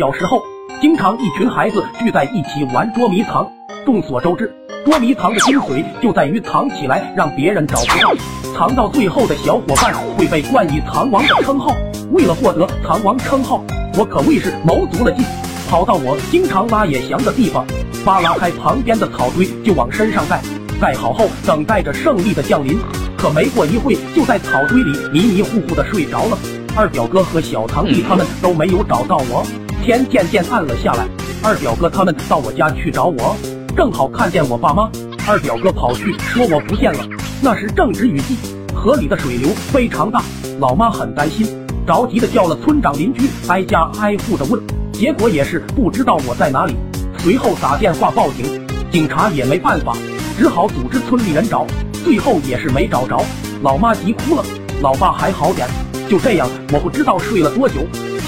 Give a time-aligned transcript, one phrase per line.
[0.00, 0.42] 小时候，
[0.80, 3.46] 经常一群孩子聚在一起玩捉迷藏。
[3.84, 4.50] 众所周知，
[4.82, 8.14] 捉迷藏的精髓就在于藏起来让别人找不到，
[8.56, 11.76] 藏到最后的小伙伴会被冠以“藏王”的称号。
[12.12, 13.62] 为了获得“藏王”称号，
[13.98, 15.22] 我可谓是卯足了劲，
[15.68, 17.66] 跑到我经常拉野翔的地方，
[18.02, 20.40] 扒拉开旁边的草堆就往身上盖，
[20.80, 22.78] 盖好后等待着胜利的降临。
[23.18, 26.38] 可没过一会，就在草堆里迷迷糊糊的睡着了。
[26.74, 29.44] 二表哥和小堂弟他们都没有找到我，
[29.90, 31.04] 天渐渐暗了下来。
[31.42, 33.36] 二表哥他们到我家去找我，
[33.76, 34.88] 正好看见我爸妈。
[35.26, 37.04] 二表哥跑去说我不见了。
[37.42, 38.36] 那时正值雨季，
[38.72, 40.22] 河里的水流非常大，
[40.60, 41.44] 老妈很担心，
[41.88, 46.76] 着急的叫了村长邻居挨家挨户的问，结果也是不知道我在哪里。
[47.18, 49.96] 随后打电话报警，警察也没办法，
[50.38, 51.66] 只好组织村里人找，
[52.04, 53.20] 最后也是没找着。
[53.64, 54.44] 老妈急哭了，
[54.82, 55.66] 老爸还好点。
[56.08, 57.80] 就这样，我不知道睡了多久，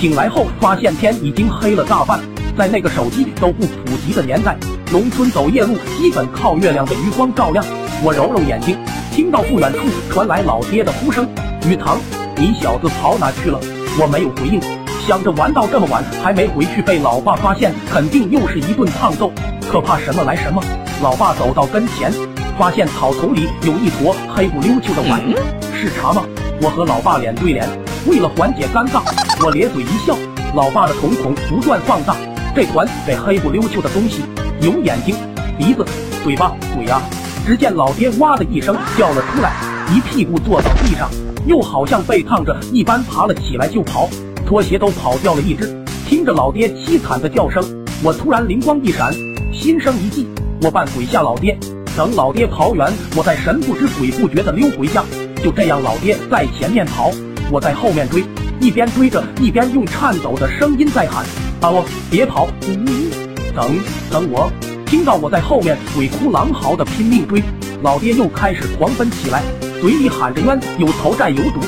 [0.00, 2.20] 醒来后发现天已经黑了大半。
[2.56, 4.56] 在那个手机都不普及的年代，
[4.92, 7.64] 农村走夜路基本靠月亮的余光照亮。
[8.02, 8.76] 我揉揉眼睛，
[9.12, 11.28] 听到不远处传来老爹的呼声
[11.66, 11.98] ：“雨堂，
[12.36, 13.58] 你小子跑哪去了？”
[14.00, 14.60] 我没有回应，
[15.06, 19.32] 想着玩到这么晚还没回去，被老爸发现肯定又是一顿胖揍。
[19.68, 20.62] 可怕什么来什么，
[21.02, 22.12] 老爸走到跟前，
[22.56, 25.34] 发现草丛里有一坨黑不溜秋的玩意，
[25.74, 26.22] 是茶吗？
[26.60, 27.68] 我和老爸脸对脸，
[28.06, 29.02] 为了缓解尴尬，
[29.44, 30.16] 我咧嘴一笑。
[30.54, 32.16] 老爸的瞳孔不断放大，
[32.56, 34.22] 这团这黑不溜秋的东西
[34.60, 35.14] 有眼睛、
[35.58, 35.84] 鼻子、
[36.24, 37.02] 嘴巴、嘴啊！
[37.46, 39.52] 只见老爹哇的一声叫了出来，
[39.94, 41.10] 一屁股坐到地上，
[41.46, 44.08] 又好像被烫着一般爬了起来就跑，
[44.46, 45.84] 拖鞋都跑掉了一只。
[46.06, 47.62] 听着老爹凄惨的叫声，
[48.02, 49.12] 我突然灵光一闪，
[49.52, 50.26] 心生一计，
[50.62, 51.56] 我扮鬼吓老爹，
[51.94, 55.04] 等老爹跑远，我再神不知鬼不觉的溜回家。
[55.44, 57.10] 就这样，老爹在前面跑，
[57.52, 58.24] 我在后面追，
[58.60, 61.24] 一边追着一边用颤抖的声音在喊
[61.60, 62.44] ：“啊哦，别跑！
[62.44, 63.10] 呜呜，
[63.54, 63.78] 等
[64.10, 64.50] 等我！”
[64.86, 67.42] 听到我在后面鬼哭狼嚎的拼命追，
[67.82, 69.42] 老爹又开始狂奔起来，
[69.80, 71.60] 嘴里喊着冤有头债有主，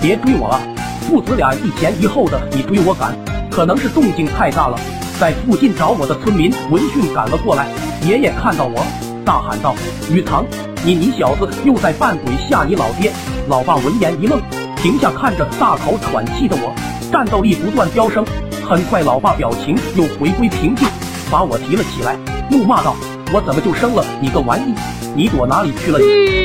[0.00, 0.60] 别追我啊！
[1.06, 3.14] 父子俩一前一后的你追我赶，
[3.50, 4.78] 可能是动静太大了，
[5.18, 7.66] 在附近找我的村民闻讯赶了过来，
[8.06, 8.86] 爷爷看到我，
[9.24, 9.74] 大喊道
[10.10, 10.46] ：“雨堂！”
[10.84, 13.12] 你你小子又在扮鬼吓你老爹！
[13.48, 14.40] 老爸闻言一愣，
[14.80, 16.72] 停下看着大口喘气的我，
[17.10, 18.24] 战斗力不断飙升。
[18.64, 20.86] 很快，老爸表情又回归平静，
[21.30, 22.16] 把我提了起来，
[22.48, 22.94] 怒骂道
[23.34, 24.74] ：“我怎么就生了你个玩意？
[25.16, 25.98] 你躲哪里去了？”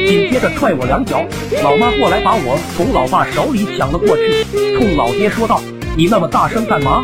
[0.09, 1.23] 紧接着踹我两脚。
[1.61, 4.43] 老妈过来把我从老爸手里抢了过去，
[4.77, 5.61] 冲老爹说道
[5.95, 7.03] ：“你那么大声干嘛？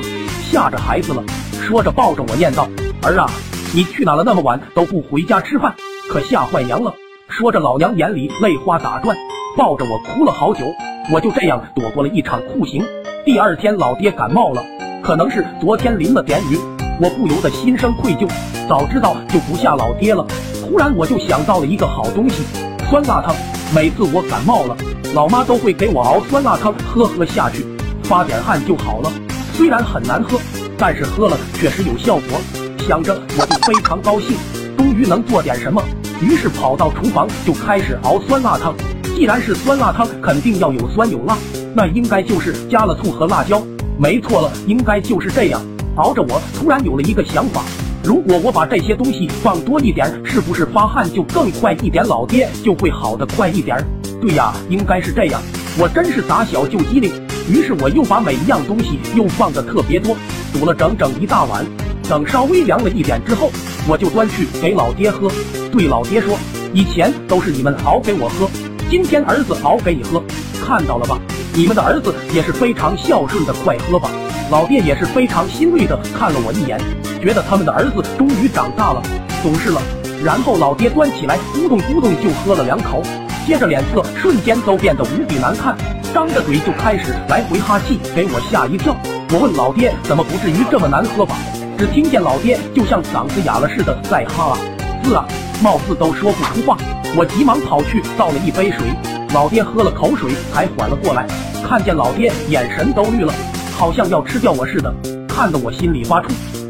[0.49, 1.23] 吓着孩子了。”
[1.61, 2.67] 说着抱着我念道
[3.03, 3.29] ：“儿啊，
[3.71, 4.23] 你去哪了？
[4.23, 5.75] 那么晚都不回家吃饭，
[6.09, 6.91] 可吓坏娘了。”
[7.39, 9.15] 说着，老娘眼里泪花打转，
[9.55, 10.65] 抱着我哭了好久。
[11.09, 12.83] 我就这样躲过了一场酷刑。
[13.23, 14.61] 第二天，老爹感冒了，
[15.01, 16.59] 可能是昨天淋了点雨，
[16.99, 18.29] 我不由得心生愧疚。
[18.67, 20.27] 早知道就不吓老爹了。
[20.67, 22.43] 突然，我就想到了一个好东西——
[22.91, 23.33] 酸辣汤。
[23.73, 24.75] 每次我感冒了，
[25.13, 27.65] 老妈都会给我熬酸辣汤喝喝下去，
[28.03, 29.09] 发点汗就好了。
[29.53, 30.37] 虽然很难喝，
[30.77, 32.37] 但是喝了确实有效果。
[32.79, 34.35] 想着，我就非常高兴，
[34.75, 35.81] 终于能做点什么。
[36.21, 38.73] 于是跑到厨房就开始熬酸辣汤。
[39.15, 41.37] 既然是酸辣汤，肯定要有酸有辣，
[41.75, 43.61] 那应该就是加了醋和辣椒。
[43.97, 45.61] 没错了，应该就是这样。
[45.95, 47.63] 熬着，我突然有了一个想法：
[48.03, 52.05] 如果我把这些东西放多一点，是不是发汗就更快一点？
[52.05, 53.77] 老爹就会好的快一点。
[54.21, 55.41] 对呀，应该是这样。
[55.77, 57.11] 我真是打小就机灵。
[57.49, 60.15] 于是我又把每一样东西又放的特别多，
[60.53, 61.65] 煮了整整一大碗。
[62.07, 63.51] 等稍微凉了一点之后，
[63.87, 65.31] 我就端去给老爹喝。
[65.71, 66.37] 对老爹说
[66.73, 68.49] ：“以前都是你们熬给我喝，
[68.89, 70.21] 今天儿子熬给你喝，
[70.65, 71.19] 看到了吧？
[71.53, 74.09] 你们的儿子也是非常孝顺的，快喝吧。”
[74.49, 76.79] 老爹也是非常欣慰的看了我一眼，
[77.21, 79.03] 觉得他们的儿子终于长大了，
[79.43, 79.79] 懂事了。
[80.23, 83.03] 然后老爹端起来咕咚咕咚就喝了两口，
[83.45, 85.77] 接着脸色瞬间都变得无比难看，
[86.15, 88.97] 张着嘴就开始来回哈气，给我吓一跳。
[89.31, 91.37] 我问老爹：“怎么不至于这么难喝吧？”
[91.79, 94.57] 只听见老爹就像嗓子哑了似的在哈啊
[95.01, 95.25] 滋啊，
[95.63, 96.77] 貌似都说不出话。
[97.15, 98.85] 我急忙跑去倒了一杯水，
[99.33, 101.25] 老爹喝了口水才缓了过来。
[101.65, 103.33] 看见老爹眼神都绿了，
[103.77, 104.93] 好像要吃掉我似的，
[105.25, 106.25] 看得我心里发怵。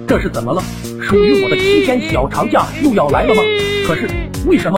[0.07, 0.61] 这是怎么了？
[1.01, 3.41] 属于我的七天小长假又要来了吗？
[3.87, 4.07] 可是
[4.45, 4.77] 为什么？